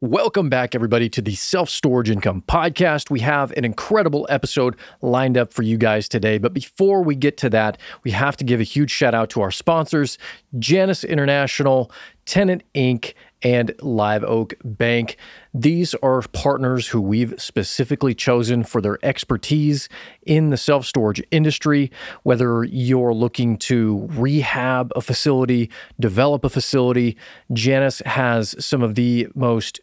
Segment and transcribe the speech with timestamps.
[0.00, 3.10] Welcome back, everybody, to the Self Storage Income Podcast.
[3.10, 6.38] We have an incredible episode lined up for you guys today.
[6.38, 9.40] But before we get to that, we have to give a huge shout out to
[9.40, 10.16] our sponsors
[10.56, 11.90] Janus International,
[12.26, 15.16] Tenant Inc., and Live Oak Bank.
[15.54, 19.88] These are partners who we've specifically chosen for their expertise
[20.22, 21.90] in the self storage industry.
[22.22, 27.16] Whether you're looking to rehab a facility, develop a facility,
[27.52, 29.80] Janus has some of the most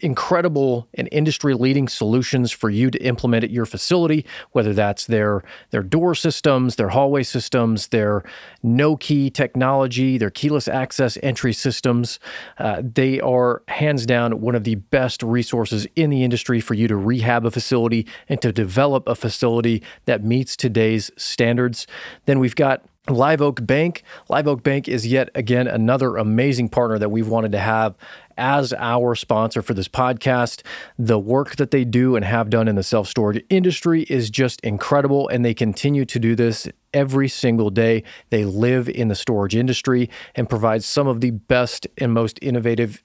[0.00, 5.42] incredible and industry leading solutions for you to implement at your facility, whether that's their
[5.70, 8.24] their door systems, their hallway systems, their
[8.62, 12.18] no key technology, their keyless access entry systems.
[12.58, 16.88] Uh, they are hands down one of the best resources in the industry for you
[16.88, 21.86] to rehab a facility and to develop a facility that meets today's standards.
[22.24, 24.02] Then we've got Live Oak Bank.
[24.28, 27.94] Live Oak Bank is yet again another amazing partner that we've wanted to have
[28.36, 30.62] as our sponsor for this podcast.
[30.98, 34.60] The work that they do and have done in the self storage industry is just
[34.60, 38.02] incredible, and they continue to do this every single day.
[38.30, 43.02] They live in the storage industry and provide some of the best and most innovative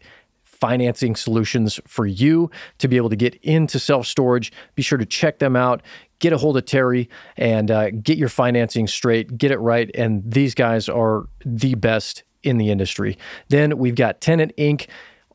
[0.62, 4.52] financing solutions for you to be able to get into self storage.
[4.76, 5.82] Be sure to check them out.
[6.20, 9.90] Get a hold of Terry and uh, get your financing straight, get it right.
[9.96, 13.18] And these guys are the best in the industry.
[13.50, 14.88] Then we've got Tenant Inc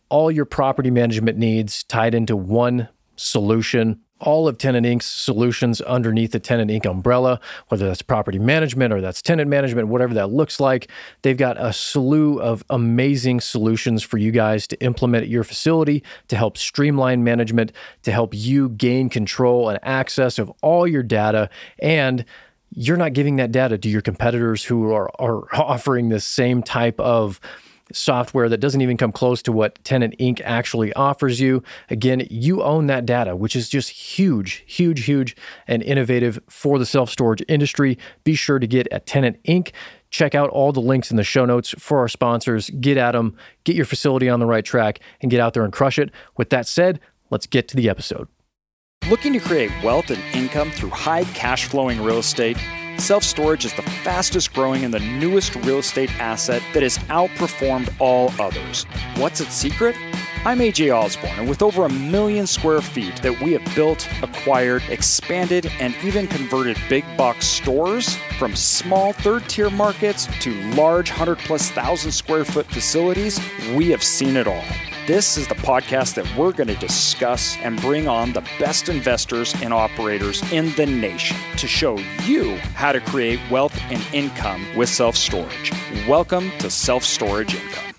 [0.09, 4.01] all your property management needs tied into one solution.
[4.19, 6.87] All of Tenant Inc.'s solutions underneath the Tenant Inc.
[6.87, 10.91] umbrella, whether that's property management or that's tenant management, whatever that looks like,
[11.21, 16.03] they've got a slew of amazing solutions for you guys to implement at your facility
[16.29, 17.73] to help streamline management,
[18.05, 22.25] to help you gain control and access of all your data and
[22.71, 26.99] you're not giving that data to your competitors who are, are offering the same type
[27.01, 27.41] of
[27.93, 30.41] software that doesn't even come close to what Tenant Inc.
[30.45, 31.63] actually offers you.
[31.91, 36.87] Again, you own that data, which is just huge, huge, huge, and innovative for the
[36.87, 37.99] self storage industry.
[38.25, 39.73] Be sure to get at Tenant Inc.
[40.11, 42.71] Check out all the links in the show notes for our sponsors.
[42.71, 45.73] Get at them, get your facility on the right track, and get out there and
[45.73, 46.11] crush it.
[46.37, 48.29] With that said, let's get to the episode.
[49.11, 52.57] Looking to create wealth and income through high cash flowing real estate?
[52.99, 57.95] Self storage is the fastest growing and the newest real estate asset that has outperformed
[58.01, 58.85] all others.
[59.17, 59.95] What's its secret?
[60.45, 64.83] I'm AJ Osborne, and with over a million square feet that we have built, acquired,
[64.89, 71.39] expanded, and even converted big box stores from small third tier markets to large 100
[71.39, 73.41] plus thousand square foot facilities,
[73.75, 74.65] we have seen it all.
[75.07, 79.55] This is the podcast that we're going to discuss and bring on the best investors
[79.63, 84.89] and operators in the nation to show you how to create wealth and income with
[84.89, 85.71] self storage.
[86.09, 87.95] Welcome to Self Storage Income.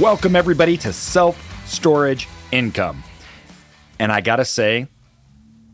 [0.00, 3.04] Welcome, everybody, to Self Storage Income.
[3.98, 4.86] And I got to say,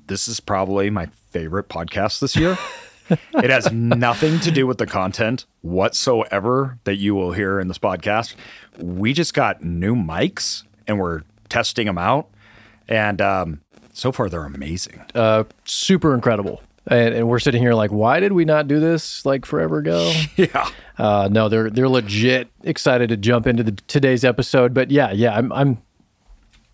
[0.08, 2.58] this is probably my favorite podcast this year.
[3.34, 7.78] it has nothing to do with the content whatsoever that you will hear in this
[7.78, 8.34] podcast.
[8.78, 12.28] We just got new mics and we're testing them out.
[12.88, 13.60] And um,
[13.92, 15.02] so far, they're amazing.
[15.14, 16.62] Uh, super incredible.
[16.86, 20.10] And, and, we're sitting here like, why did we not do this like forever ago?
[20.36, 20.70] yeah.
[20.96, 24.72] Uh, no, they're they're legit excited to jump into the, today's episode.
[24.72, 25.82] But yeah, yeah, I'm I'm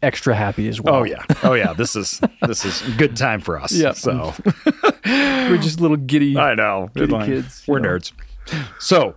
[0.03, 0.97] extra happy as well.
[0.97, 1.73] Oh yeah, oh yeah.
[1.73, 3.73] This is this is good time for us.
[3.85, 3.93] Yeah.
[3.93, 4.33] So
[5.55, 6.37] we're just little giddy.
[6.37, 6.91] I know.
[6.95, 7.65] Giddy kids.
[7.67, 8.13] We're nerds.
[8.79, 9.15] So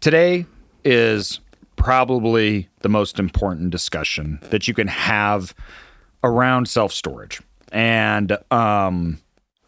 [0.00, 0.46] today
[0.84, 1.40] is
[1.76, 5.54] probably the most important discussion that you can have
[6.24, 7.40] around self storage,
[7.72, 9.20] and um,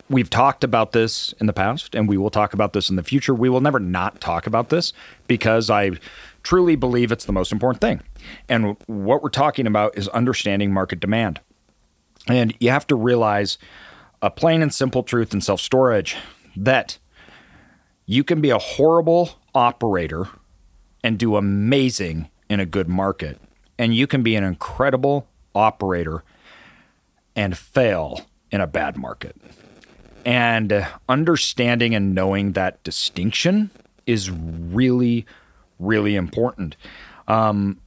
[0.08, 3.02] we've talked about this in the past, and we will talk about this in the
[3.02, 3.34] future.
[3.34, 4.92] We will never not talk about this
[5.28, 5.92] because I
[6.42, 8.02] truly believe it's the most important thing.
[8.48, 11.40] And what we're talking about is understanding market demand.
[12.26, 13.56] And you have to realize
[14.22, 16.16] a plain and simple truth in self storage
[16.56, 16.98] that
[18.06, 20.28] you can be a horrible operator
[21.02, 23.40] and do amazing in a good market.
[23.78, 26.22] And you can be an incredible operator
[27.34, 29.36] and fail in a bad market.
[30.24, 33.70] And understanding and knowing that distinction
[34.06, 35.24] is really,
[35.78, 36.76] really important.
[37.26, 37.80] Um,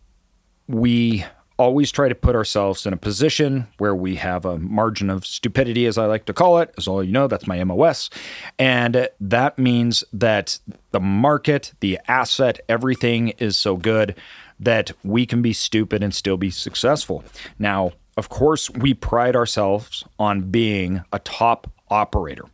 [0.68, 1.26] we
[1.58, 5.86] always try to put ourselves in a position where we have a margin of stupidity,
[5.86, 6.74] as I like to call it.
[6.78, 8.10] As all you know, that's my MOS.
[8.58, 10.60] And that means that
[10.92, 14.16] the market, the asset, everything is so good
[14.60, 17.24] that we can be stupid and still be successful.
[17.60, 22.46] Now, of course, we pride ourselves on being a top operator.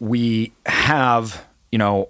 [0.00, 2.08] We have, you know,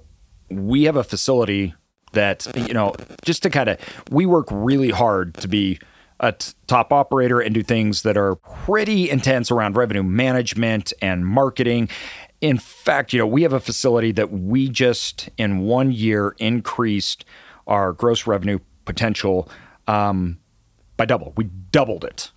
[0.51, 1.75] we have a facility
[2.15, 2.95] that you know
[3.25, 3.79] just to kind of
[4.11, 5.79] we work really hard to be
[6.21, 11.27] a t- top operator and do things that are pretty intense around revenue management and
[11.27, 11.89] marketing.
[12.41, 17.25] In fact, you know, we have a facility that we just in one year increased
[17.67, 19.49] our gross revenue potential
[19.87, 20.39] um,
[20.97, 21.33] by double.
[21.37, 22.31] We doubled it.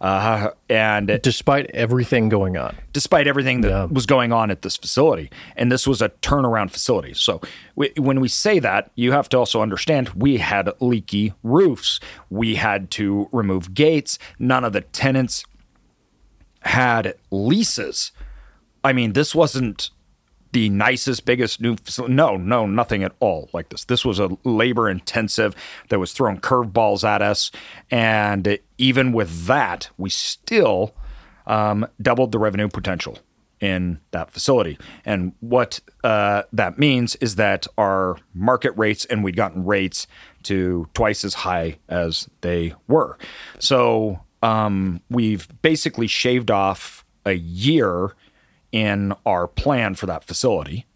[0.00, 3.84] Uh, and despite everything going on, despite everything that yeah.
[3.84, 7.12] was going on at this facility, and this was a turnaround facility.
[7.12, 7.40] So
[7.76, 12.00] we, when we say that, you have to also understand we had leaky roofs.
[12.30, 14.18] We had to remove gates.
[14.38, 15.44] None of the tenants
[16.62, 18.12] had leases.
[18.82, 19.90] I mean, this wasn't
[20.52, 22.14] the nicest, biggest new facility.
[22.14, 23.84] No, no, nothing at all like this.
[23.84, 25.54] This was a labor intensive
[25.88, 27.50] that was throwing curveballs at us.
[27.90, 30.94] And even with that, we still
[31.46, 33.18] um, doubled the revenue potential
[33.60, 34.78] in that facility.
[35.04, 40.06] And what uh, that means is that our market rates, and we'd gotten rates
[40.44, 43.18] to twice as high as they were.
[43.58, 48.14] So um, we've basically shaved off a year
[48.72, 50.86] in our plan for that facility.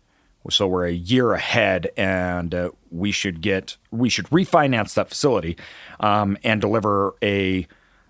[0.50, 5.56] So we're a year ahead, and uh, we should get we should refinance that facility
[6.00, 7.66] um, and deliver a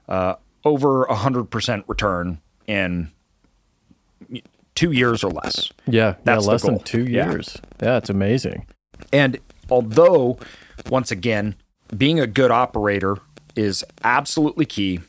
[0.08, 0.34] uh,
[0.64, 3.12] over hundred percent return in
[4.74, 5.70] two years or less.
[5.86, 7.56] Yeah, That's yeah, less than two years.
[7.80, 7.88] Yeah.
[7.88, 8.66] yeah, it's amazing.
[9.12, 9.38] And
[9.70, 10.38] although,
[10.90, 11.54] once again,
[11.96, 13.18] being a good operator
[13.54, 15.00] is absolutely key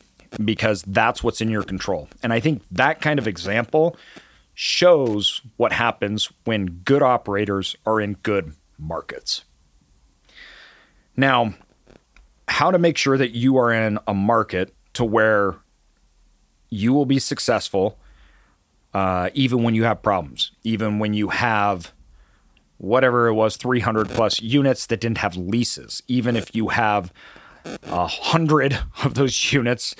[0.43, 2.09] because that's what's in your control.
[2.21, 3.97] And I think that kind of example
[4.55, 9.43] shows what happens when good operators are in good markets.
[11.15, 11.53] Now,
[12.47, 15.55] how to make sure that you are in a market to where
[16.69, 17.99] you will be successful
[18.93, 21.91] uh, even when you have problems, even when you have
[22.77, 27.11] whatever it was 300 plus units that didn't have leases, even if you have
[27.87, 29.95] a hundred of those units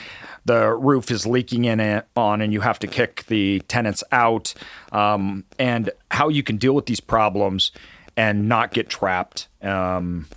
[0.46, 4.54] the roof is leaking in it on and you have to kick the tenants out
[4.92, 7.72] um, and how you can deal with these problems
[8.16, 10.28] and not get trapped um,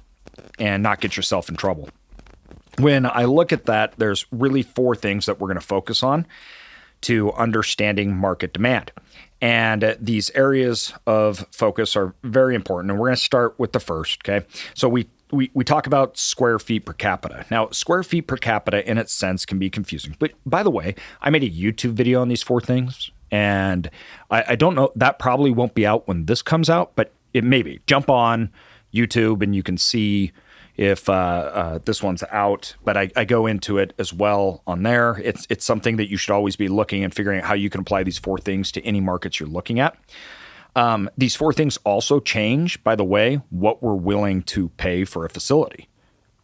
[0.58, 1.88] and not get yourself in trouble
[2.78, 6.26] when i look at that there's really four things that we're going to focus on
[7.00, 8.90] to understanding market demand
[9.40, 12.90] and these areas of focus are very important.
[12.90, 14.20] And we're going to start with the first.
[14.28, 14.44] Okay.
[14.74, 17.44] So we we, we talk about square feet per capita.
[17.50, 20.16] Now, square feet per capita in its sense can be confusing.
[20.18, 23.90] But by the way, I made a YouTube video on these four things, and
[24.30, 27.44] I, I don't know, that probably won't be out when this comes out, but it
[27.44, 27.80] may be.
[27.86, 28.50] Jump on
[28.92, 30.32] YouTube and you can see
[30.76, 32.74] if uh, uh, this one's out.
[32.84, 35.20] But I, I, go into it as well on there.
[35.22, 37.80] It's it's something that you should always be looking and figuring out how you can
[37.80, 39.96] apply these four things to any markets you're looking at.
[40.78, 45.24] Um, these four things also change, by the way, what we're willing to pay for
[45.24, 45.88] a facility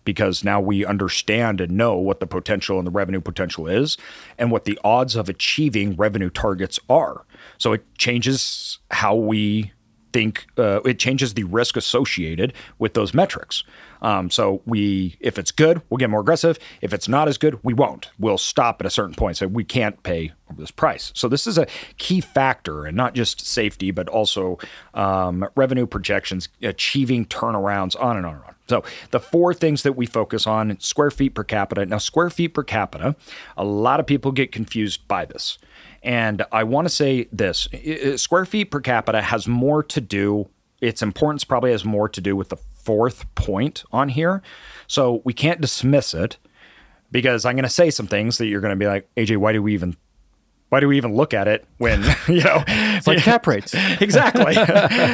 [0.04, 3.96] because now we understand and know what the potential and the revenue potential is
[4.36, 7.25] and what the odds of achieving revenue targets are.
[7.58, 9.72] So it changes how we
[10.14, 13.64] think, uh, it changes the risk associated with those metrics.
[14.00, 16.56] Um, so we, if it's good, we'll get more aggressive.
[16.81, 18.11] If it's not as good, we won't.
[18.16, 19.38] We'll stop at a certain point.
[19.38, 21.11] So we can't pay this price.
[21.16, 21.66] So this is a
[21.99, 24.58] key factor, and not just safety, but also
[24.94, 28.55] um, revenue projections, achieving turnarounds, on and on and on.
[28.69, 31.85] So the four things that we focus on: square feet per capita.
[31.87, 33.16] Now, square feet per capita,
[33.56, 35.59] a lot of people get confused by this.
[36.04, 37.66] And I want to say this
[38.16, 42.37] square feet per capita has more to do, its importance probably has more to do
[42.37, 44.42] with the fourth point on here.
[44.87, 46.37] So we can't dismiss it
[47.11, 49.52] because I'm going to say some things that you're going to be like, AJ, why
[49.52, 49.96] do we even
[50.68, 52.64] why do we even look at it when you know?
[52.66, 53.75] It's like cap rates.
[54.00, 54.54] Exactly.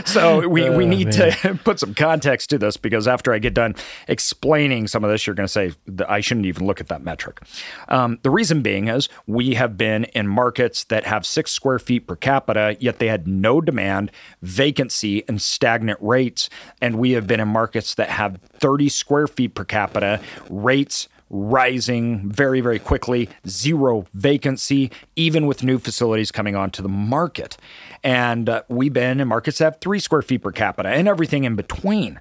[0.07, 1.33] So we, oh, we need man.
[1.33, 3.75] to put some context to this because after i get done
[4.09, 5.73] explaining some of this you're going to say
[6.09, 7.41] i shouldn't even look at that metric.
[7.89, 12.07] Um, the reason being is we have been in markets that have six square feet
[12.07, 14.11] per capita yet they had no demand
[14.43, 16.49] vacancy and stagnant rates.
[16.81, 22.29] And we have been in markets that have 30 square feet per capita rates rising
[22.29, 27.57] very, very quickly, zero vacancy, even with new facilities coming onto the market.
[28.03, 31.45] And uh, we've been in markets that have three square feet per capita and everything
[31.45, 32.21] in between.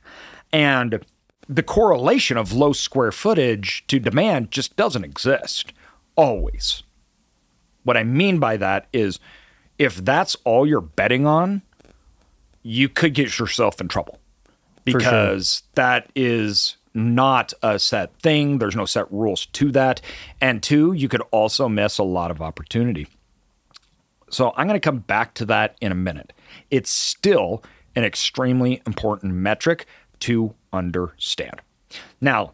[0.54, 1.04] And
[1.48, 5.74] the correlation of low square footage to demand just doesn't exist
[6.16, 6.84] always.
[7.84, 9.20] What I mean by that is
[9.80, 11.64] if that's all you're betting on,
[12.62, 14.20] you could get yourself in trouble
[14.84, 15.72] because sure.
[15.76, 18.58] that is not a set thing.
[18.58, 20.02] There's no set rules to that.
[20.42, 23.08] And two, you could also miss a lot of opportunity.
[24.30, 26.34] So I'm going to come back to that in a minute.
[26.70, 27.64] It's still
[27.96, 29.86] an extremely important metric
[30.20, 31.62] to understand.
[32.22, 32.54] Now,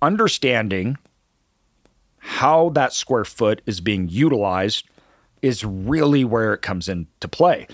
[0.00, 0.96] understanding
[2.18, 4.88] how that square foot is being utilized
[5.42, 7.66] is really where it comes into play.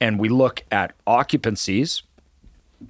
[0.00, 2.02] And we look at occupancies,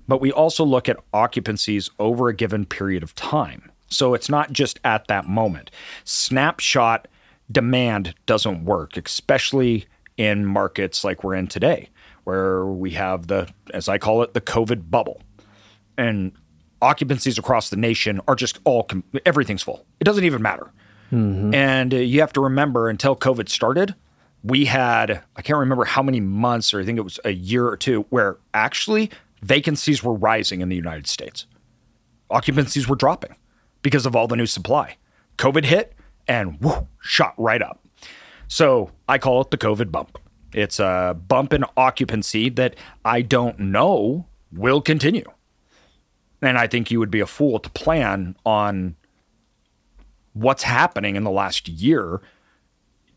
[0.09, 3.71] but we also look at occupancies over a given period of time.
[3.89, 5.71] So it's not just at that moment.
[6.05, 7.09] Snapshot
[7.51, 11.91] demand doesn't work, especially in markets like we're in today,
[12.25, 15.21] where we have the, as I call it, the COVID bubble.
[15.99, 16.33] And
[16.81, 18.89] occupancies across the nation are just all,
[19.27, 19.85] everything's full.
[20.01, 20.73] It doesn't even matter.
[21.13, 21.55] Mm-hmm.
[21.55, 23.95] And uh, you have to remember until COVID started,
[24.43, 27.69] we had, I can't remember how many months, or I think it was a year
[27.69, 29.11] or two, where actually
[29.43, 31.47] vacancies were rising in the United States.
[32.31, 33.37] Occupancies were dropping
[33.83, 34.97] because of all the new supply.
[35.37, 35.95] COVID hit
[36.27, 37.85] and whoo, shot right up.
[38.49, 40.19] So I call it the COVID bump.
[40.53, 45.31] It's a bump in occupancy that I don't know will continue.
[46.43, 48.97] And I think you would be a fool to plan on
[50.35, 52.21] what's happening in the last year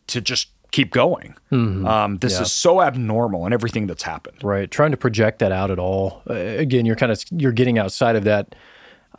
[0.08, 1.36] to just keep going.
[1.54, 1.88] Mm-hmm.
[1.88, 2.42] Um, this yeah.
[2.42, 4.44] is so abnormal and everything that's happened.
[4.44, 4.70] Right.
[4.70, 6.22] Trying to project that out at all.
[6.30, 8.56] Uh, again, you're kind of you're getting outside of that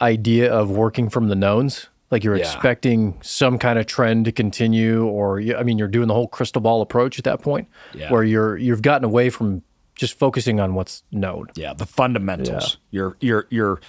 [0.02, 1.88] idea of working from the knowns.
[2.10, 2.44] Like you're yeah.
[2.44, 6.60] expecting some kind of trend to continue, or I mean, you're doing the whole crystal
[6.60, 8.12] ball approach at that point, yeah.
[8.12, 9.62] where you're you've gotten away from
[9.94, 11.46] just focusing on what's known.
[11.54, 12.76] Yeah, the fundamentals.
[12.90, 13.80] You're you're you're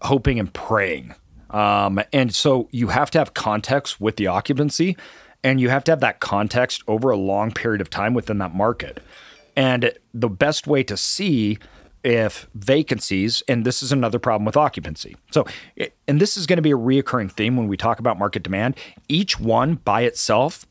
[0.00, 1.14] hoping and praying
[1.54, 4.96] um, and so you have to have context with the occupancy
[5.44, 8.54] and you have to have that context over a long period of time within that
[8.54, 9.00] market.
[9.54, 11.58] And the best way to see
[12.02, 15.16] if vacancies, and this is another problem with occupancy.
[15.30, 15.46] So,
[16.08, 18.76] and this is going to be a reoccurring theme when we talk about market demand.
[19.08, 20.66] Each one by itself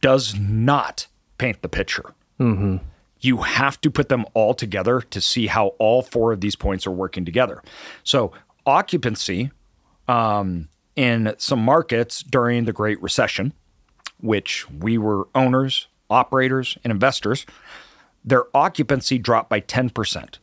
[0.00, 1.06] does not
[1.38, 2.14] paint the picture.
[2.40, 2.76] Mm-hmm.
[3.20, 6.86] You have to put them all together to see how all four of these points
[6.86, 7.62] are working together.
[8.02, 8.32] So,
[8.66, 9.50] occupancy
[10.08, 13.52] um, in some markets during the Great Recession,
[14.20, 17.46] which we were owners, operators, and investors,
[18.24, 20.38] their occupancy dropped by 10%,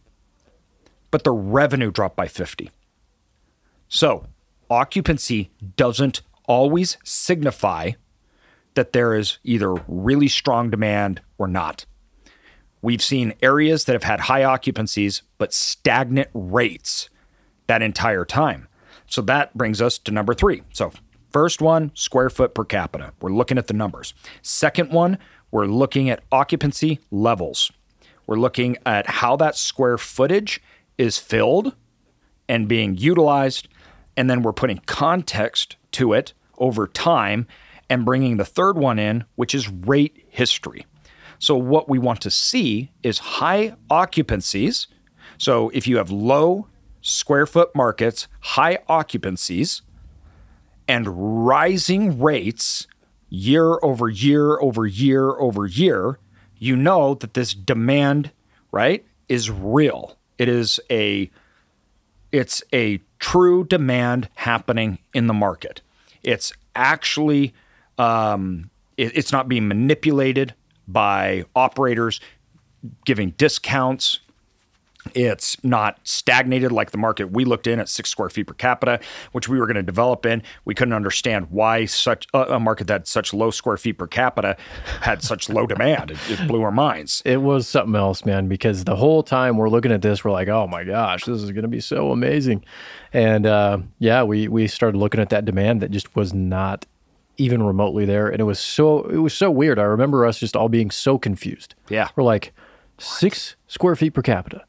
[1.10, 2.70] but their revenue dropped by 50.
[3.88, 4.28] So,
[4.70, 7.92] occupancy doesn't always signify
[8.76, 11.86] that there is either really strong demand or not.
[12.82, 17.10] We've seen areas that have had high occupancies but stagnant rates
[17.68, 18.68] that entire time.
[19.12, 20.64] So that brings us to number three.
[20.72, 20.94] So,
[21.32, 23.12] first one, square foot per capita.
[23.20, 24.14] We're looking at the numbers.
[24.42, 25.18] Second one,
[25.52, 27.74] we're looking at occupancy levels.
[28.26, 30.62] We're looking at how that square footage
[30.98, 31.76] is filled
[32.48, 33.68] and being utilized.
[34.16, 37.48] And then we're putting context to it over time
[37.90, 40.86] and bringing the third one in, which is rate history.
[41.38, 44.88] So, what we want to see is high occupancies.
[45.38, 46.68] So, if you have low
[47.02, 49.82] square foot markets, high occupancies,
[50.88, 52.88] and rising rates
[53.30, 56.20] year over year over year over year,
[56.58, 58.32] you know that this demand,
[58.72, 60.18] right, is real.
[60.38, 61.30] It is a
[62.32, 65.82] it's a true demand happening in the market.
[66.24, 67.54] It's actually
[67.98, 70.54] um, it, it's not being manipulated
[70.88, 72.20] by operators
[73.06, 74.20] giving discounts
[75.16, 79.00] it's not stagnated like the market we looked in at six square feet per capita,
[79.32, 80.44] which we were going to develop in.
[80.66, 84.58] We couldn't understand why such a market that had such low square feet per capita
[85.02, 86.12] had such low demand.
[86.12, 87.22] It, it, blew our minds.
[87.26, 90.48] It was something else, man, because the whole time we're looking at this, we're like,
[90.48, 92.64] oh my gosh, this is going to be so amazing.
[93.14, 96.86] And uh, yeah, we, we started looking at that demand that just was not
[97.38, 98.28] even remotely there.
[98.28, 99.80] And it was so, it was so weird.
[99.80, 101.74] I remember us just all being so confused.
[101.90, 102.10] Yeah.
[102.16, 102.54] We're like,
[103.00, 104.64] six square feet per capita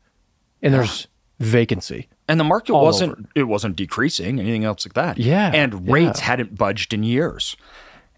[0.62, 1.08] and there's
[1.40, 2.08] vacancy.
[2.28, 3.28] And the market wasn't over.
[3.34, 5.18] it wasn't decreasing, anything else like that.
[5.18, 5.50] Yeah.
[5.52, 6.26] And rates yeah.
[6.26, 7.56] hadn't budged in years.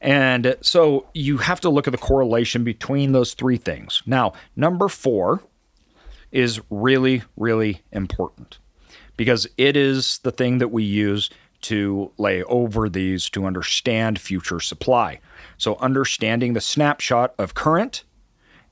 [0.00, 4.02] And so you have to look at the correlation between those three things.
[4.04, 5.42] Now, number 4
[6.30, 8.58] is really really important
[9.16, 11.30] because it is the thing that we use
[11.62, 15.20] to lay over these to understand future supply.
[15.56, 18.04] So understanding the snapshot of current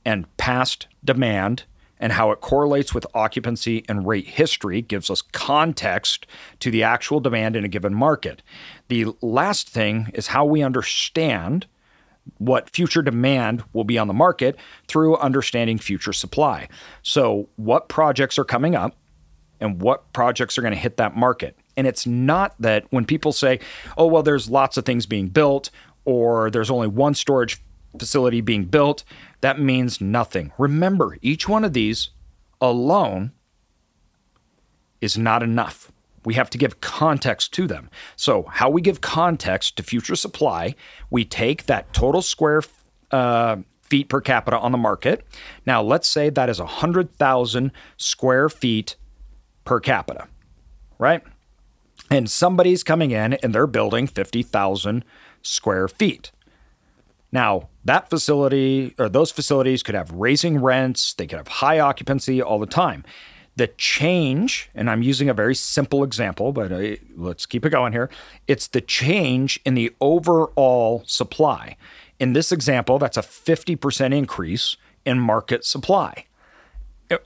[0.05, 1.65] and past demand
[2.03, 6.27] and how it correlates with occupancy and rate history gives us context
[6.59, 8.43] to the actual demand in a given market.
[8.89, 11.67] The last thing is how we understand
[12.39, 14.57] what future demand will be on the market
[14.89, 16.69] through understanding future supply.
[17.03, 18.97] So, what projects are coming up
[19.61, 21.57] and what projects are going to hit that market.
[21.77, 23.61] And it's not that when people say,
[23.97, 25.71] oh, well, there's lots of things being built
[26.05, 27.63] or there's only one storage
[27.99, 29.05] facility being built,
[29.41, 30.53] that means nothing.
[30.59, 32.11] Remember, each one of these
[32.61, 33.33] alone
[35.01, 35.93] is not enough.
[36.25, 37.91] We have to give context to them.
[38.15, 40.77] So, how we give context to future supply,
[41.11, 42.63] we take that total square
[43.11, 45.27] uh, feet per capita on the market.
[45.67, 48.97] Now, let's say that is 100,000 square feet
[49.65, 50.29] per capita,
[50.99, 51.23] right?
[52.09, 55.05] And somebody's coming in and they're building 50,000
[55.43, 56.31] square feet.
[57.33, 62.41] Now, that facility or those facilities could have raising rents, they could have high occupancy
[62.41, 63.05] all the time.
[63.57, 67.93] The change, and I'm using a very simple example, but uh, let's keep it going
[67.93, 68.09] here.
[68.47, 71.77] It's the change in the overall supply.
[72.19, 76.25] In this example, that's a 50% increase in market supply.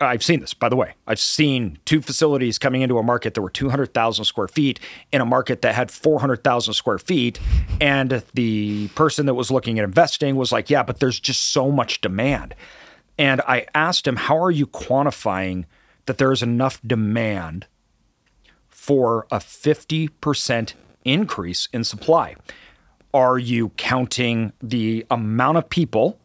[0.00, 0.95] I've seen this, by the way.
[1.07, 4.81] I've seen two facilities coming into a market that were 200,000 square feet
[5.12, 7.40] in a market that had 400,000 square feet.
[7.81, 11.71] And the person that was looking at investing was like, yeah, but there's just so
[11.71, 12.55] much demand.
[13.19, 15.64] And I asked him, how are you quantifying
[16.07, 17.66] that there is enough demand
[18.69, 20.75] for a 50%
[21.05, 22.37] increase in supply?
[23.14, 26.19] Are you counting the amount of people?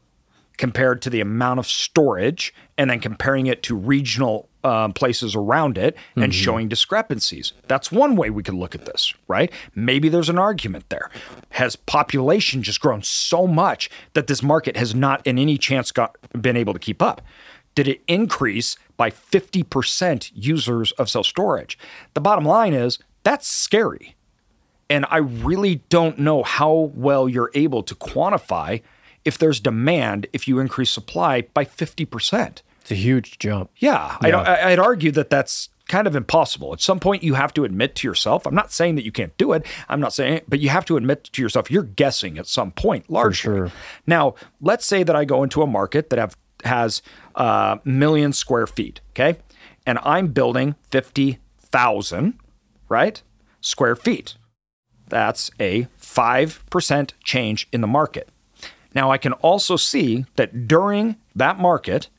[0.62, 5.76] Compared to the amount of storage and then comparing it to regional um, places around
[5.76, 6.32] it and mm-hmm.
[6.32, 7.54] showing discrepancies.
[7.68, 9.52] That's one way we could look at this, right?
[9.74, 11.10] Maybe there's an argument there.
[11.50, 16.16] Has population just grown so much that this market has not, in any chance, got
[16.40, 17.24] been able to keep up?
[17.74, 21.76] Did it increase by 50% users of self storage?
[22.14, 24.16] The bottom line is that's scary.
[24.92, 28.84] And I really don't know how well you're able to quantify
[29.26, 32.62] if there's demand if you increase supply by 50%.
[32.82, 33.70] It's a huge jump.
[33.78, 34.40] Yeah, yeah.
[34.40, 36.74] I, I'd argue that that's kind of impossible.
[36.74, 38.48] At some point, you have to admit to yourself.
[38.48, 39.66] I'm not saying that you can't do it.
[39.90, 43.10] I'm not saying, but you have to admit to yourself you're guessing at some point,
[43.10, 43.54] largely.
[43.54, 43.72] Sure.
[44.08, 47.02] Now, let's say that I go into a market that have has
[47.36, 49.02] a uh, million square feet.
[49.12, 49.38] Okay,
[49.86, 52.36] and I'm building fifty thousand,
[52.88, 53.22] right,
[53.60, 54.36] square feet.
[55.10, 58.30] That's a five percent change in the market.
[58.94, 62.10] Now, I can also see that during that market,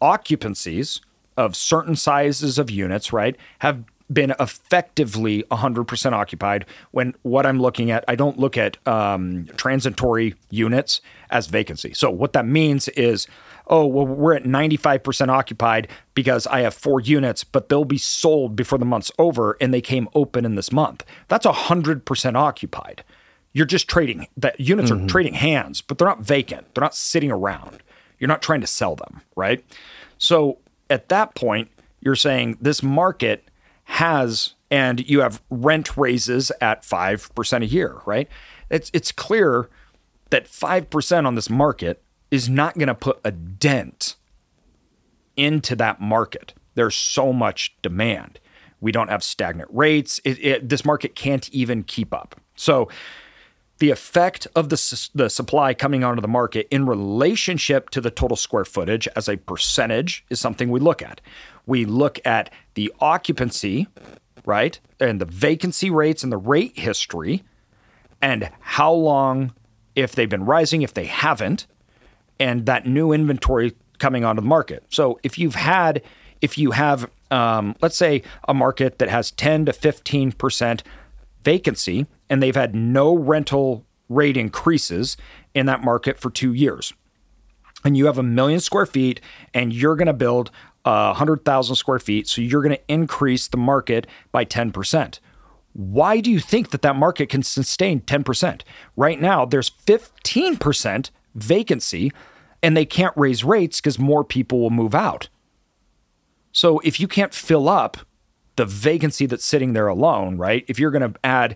[0.00, 1.00] occupancies
[1.36, 7.90] of certain sizes of units, right, have been effectively 100% occupied when what I'm looking
[7.90, 11.92] at, I don't look at um, transitory units as vacancy.
[11.92, 13.26] So, what that means is,
[13.66, 18.56] oh, well, we're at 95% occupied because I have four units, but they'll be sold
[18.56, 21.04] before the month's over and they came open in this month.
[21.28, 23.04] That's 100% occupied
[23.58, 25.04] you're just trading that units mm-hmm.
[25.04, 26.72] are trading hands, but they're not vacant.
[26.74, 27.82] They're not sitting around.
[28.20, 29.64] You're not trying to sell them, right?
[30.16, 31.68] So at that point,
[32.00, 33.48] you're saying this market
[33.84, 38.28] has and you have rent raises at 5% a year, right?
[38.70, 39.68] It's it's clear
[40.30, 44.14] that 5% on this market is not going to put a dent
[45.36, 46.54] into that market.
[46.76, 48.38] There's so much demand.
[48.80, 50.20] We don't have stagnant rates.
[50.22, 52.40] It, it, this market can't even keep up.
[52.54, 52.88] So
[53.78, 58.36] the effect of the, the supply coming onto the market in relationship to the total
[58.36, 61.20] square footage as a percentage is something we look at.
[61.66, 63.86] We look at the occupancy,
[64.44, 64.78] right?
[64.98, 67.44] And the vacancy rates and the rate history,
[68.20, 69.54] and how long,
[69.94, 71.66] if they've been rising, if they haven't,
[72.40, 74.84] and that new inventory coming onto the market.
[74.88, 76.02] So if you've had,
[76.40, 80.82] if you have, um, let's say, a market that has 10 to 15%
[81.44, 85.16] vacancy, and they've had no rental rate increases
[85.54, 86.92] in that market for two years.
[87.84, 89.20] And you have a million square feet,
[89.54, 90.50] and you're going to build
[90.84, 92.26] uh, 100,000 square feet.
[92.28, 95.20] So you're going to increase the market by 10%.
[95.74, 98.62] Why do you think that that market can sustain 10%?
[98.96, 102.12] Right now, there's 15% vacancy,
[102.62, 105.28] and they can't raise rates because more people will move out.
[106.50, 107.98] So if you can't fill up
[108.56, 110.64] the vacancy that's sitting there alone, right?
[110.66, 111.54] If you're going to add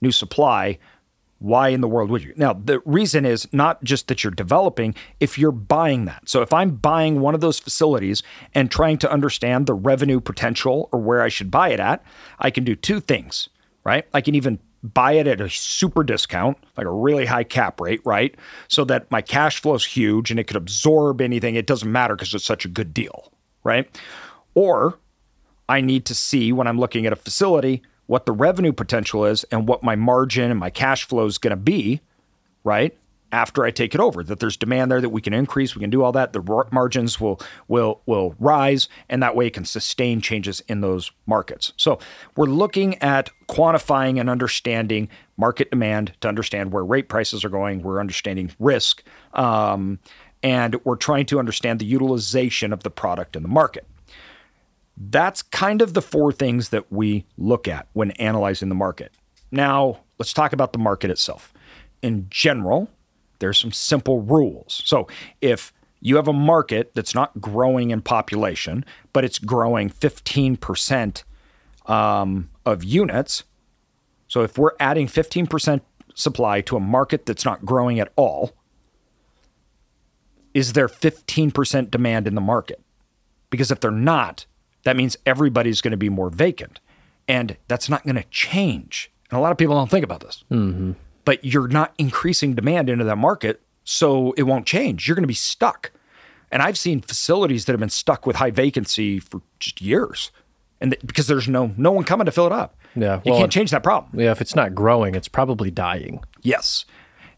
[0.00, 0.78] new supply,
[1.38, 2.32] why in the world would you?
[2.36, 6.28] Now, the reason is not just that you're developing, if you're buying that.
[6.28, 8.22] So, if I'm buying one of those facilities
[8.54, 12.02] and trying to understand the revenue potential or where I should buy it at,
[12.38, 13.48] I can do two things,
[13.84, 14.06] right?
[14.14, 18.00] I can even buy it at a super discount, like a really high cap rate,
[18.04, 18.34] right?
[18.68, 21.56] So that my cash flow is huge and it could absorb anything.
[21.56, 23.32] It doesn't matter because it's such a good deal,
[23.64, 23.88] right?
[24.54, 24.98] Or
[25.68, 29.44] I need to see when I'm looking at a facility what the revenue potential is
[29.44, 32.00] and what my margin and my cash flow is going to be,
[32.64, 32.96] right?
[33.32, 35.90] After I take it over, that there's demand there that we can increase, we can
[35.90, 36.32] do all that.
[36.32, 41.10] The margins will will will rise, and that way it can sustain changes in those
[41.26, 41.72] markets.
[41.76, 41.98] So
[42.36, 47.82] we're looking at quantifying and understanding market demand to understand where rate prices are going.
[47.82, 49.02] We're understanding risk,
[49.34, 49.98] um,
[50.40, 53.86] and we're trying to understand the utilization of the product in the market.
[54.96, 59.12] That's kind of the four things that we look at when analyzing the market.
[59.50, 61.52] Now, let's talk about the market itself.
[62.02, 62.88] In general,
[63.38, 64.82] there's some simple rules.
[64.84, 65.06] So,
[65.40, 71.24] if you have a market that's not growing in population, but it's growing 15%
[71.86, 73.44] um, of units.
[74.28, 75.80] So, if we're adding 15%
[76.14, 78.52] supply to a market that's not growing at all,
[80.54, 82.80] is there 15% demand in the market?
[83.50, 84.46] Because if they're not,
[84.86, 86.78] that means everybody's going to be more vacant.
[87.26, 89.10] And that's not going to change.
[89.30, 90.44] And a lot of people don't think about this.
[90.48, 90.92] Mm-hmm.
[91.24, 95.08] But you're not increasing demand into that market, so it won't change.
[95.08, 95.90] You're going to be stuck.
[96.52, 100.30] And I've seen facilities that have been stuck with high vacancy for just years.
[100.80, 102.76] And th- because there's no no one coming to fill it up.
[102.94, 104.20] Yeah, You well, can't change that problem.
[104.20, 106.20] Yeah, if it's not growing, it's probably dying.
[106.42, 106.84] Yes.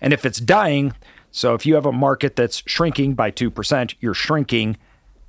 [0.03, 0.93] And if it's dying,
[1.31, 4.77] so if you have a market that's shrinking by 2%, you're shrinking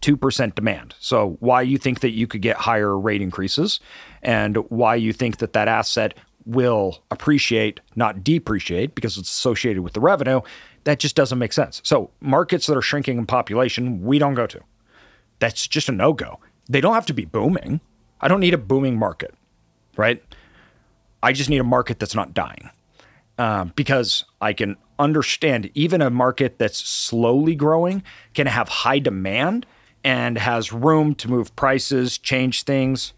[0.02, 0.96] 2% demand.
[1.00, 3.80] So why you think that you could get higher rate increases
[4.22, 6.14] and why you think that that asset
[6.46, 10.42] will appreciate, not depreciate because it's associated with the revenue,
[10.86, 11.82] that just doesn't make sense.
[11.84, 14.62] So markets that are shrinking in population, we don't go to.
[15.40, 16.40] That's just a no-go.
[16.70, 17.82] They don't have to be booming.
[18.22, 19.34] I don't need a booming market,
[19.98, 20.24] right?
[21.22, 22.70] I just need a market that's not dying
[23.38, 29.66] um, because I can understand even a market that's slowly growing can have high demand
[30.04, 33.14] and has room to move prices, change things.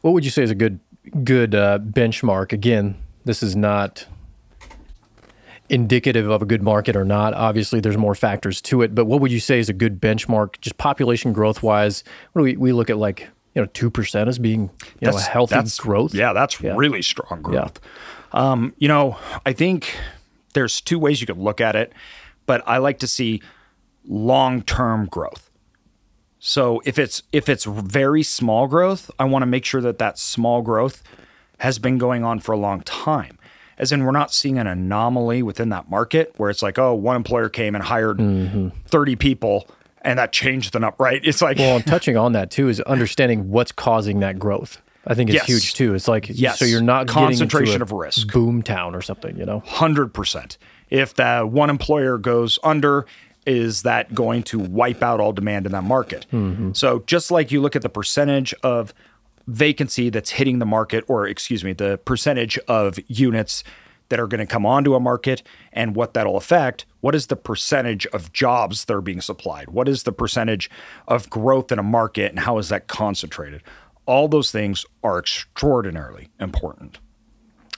[0.00, 0.80] What would you say is a good
[1.24, 2.52] good uh, benchmark?
[2.52, 4.06] Again, this is not
[5.68, 7.34] indicative of a good market or not.
[7.34, 8.94] Obviously, there's more factors to it.
[8.94, 12.04] But what would you say is a good benchmark, just population growth wise?
[12.32, 15.16] What do we we look at like you know two percent as being you know
[15.16, 16.14] a healthy that's- growth?
[16.14, 17.80] Yeah, that's really strong growth.
[18.32, 19.94] Um, you know, I think
[20.54, 21.92] there's two ways you could look at it,
[22.46, 23.42] but I like to see
[24.06, 25.50] long-term growth.
[26.44, 30.18] So if it's if it's very small growth, I want to make sure that that
[30.18, 31.00] small growth
[31.58, 33.38] has been going on for a long time.
[33.78, 37.14] As in, we're not seeing an anomaly within that market where it's like, oh, one
[37.14, 38.68] employer came and hired mm-hmm.
[38.86, 39.68] 30 people
[40.02, 41.20] and that changed the number, right?
[41.24, 44.82] It's like, Well, and touching on that too is understanding what's causing that growth.
[45.06, 45.46] I think it's Yes.
[45.46, 45.94] huge too.
[45.94, 46.58] It's like Yes.
[46.58, 48.32] so you're not Concentration of risk.
[48.32, 49.60] boom town or something, you know.
[49.64, 50.58] hundred percent.
[50.90, 53.06] If that one employer goes under,
[53.46, 56.26] is that going to wipe out all demand in that market?
[56.32, 56.72] Mm-hmm.
[56.72, 58.94] So just like you look at the percentage of
[59.46, 63.64] vacancy that's hitting the market, or excuse me, the percentage of units
[64.08, 66.84] that are going to come onto a market and what that'll affect.
[67.00, 69.70] What is the percentage of jobs that are being supplied?
[69.70, 70.70] What is the percentage
[71.08, 73.62] of growth in a market and how is that concentrated?
[74.04, 76.98] All those things are extraordinarily important.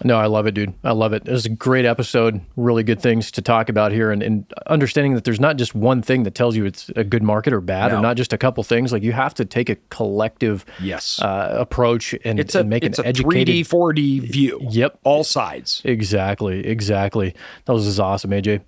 [0.04, 0.74] No, I love it, dude.
[0.84, 1.26] I love it.
[1.26, 2.42] It was a great episode.
[2.56, 6.02] Really good things to talk about here, and, and understanding that there's not just one
[6.02, 8.62] thing that tells you it's a good market or bad, or not just a couple
[8.64, 8.92] things.
[8.92, 11.20] Like you have to take a collective Yes.
[11.22, 13.48] uh, approach and, It's a and make it's an a educated.
[13.48, 14.58] 3D 4D view.
[14.70, 14.98] Yep.
[15.04, 15.80] all sides.
[15.84, 17.34] Exactly, exactly.
[17.64, 18.60] That was awesome, AJ.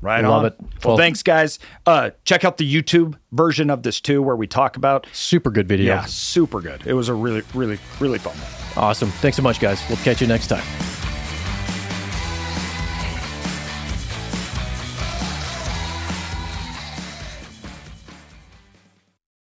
[0.00, 0.46] Right Love on.
[0.46, 0.54] it.
[0.60, 1.58] Well, Well- thanks, guys.
[1.86, 5.06] Uh, check out the YouTube version of this too, where we talk about.
[5.12, 5.94] Super good video.
[5.94, 6.82] Yeah, super good.
[6.86, 8.84] It was a really, really, really fun one.
[8.84, 9.10] Awesome.
[9.10, 9.82] Thanks so much, guys.
[9.88, 10.64] We'll catch you next time.